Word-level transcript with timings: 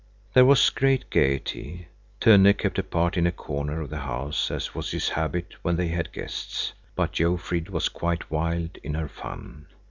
There 0.33 0.45
was 0.45 0.71
great 0.71 1.07
gaiety. 1.11 1.87
Tönne 2.19 2.57
kept 2.57 2.79
apart 2.79 3.17
in 3.17 3.27
a 3.27 3.31
corner 3.31 3.81
of 3.81 3.91
the 3.91 3.99
house, 3.99 4.49
as 4.49 4.73
was 4.73 4.89
his 4.89 5.09
habit 5.09 5.53
when 5.61 5.75
they 5.75 5.89
had 5.89 6.11
guests, 6.11 6.73
but 6.95 7.11
Jofrid 7.13 7.69
was 7.69 7.87
quite 7.87 8.31
wild 8.31 8.77
in 8.81 8.95
her 8.95 9.07
fun. 9.07 9.67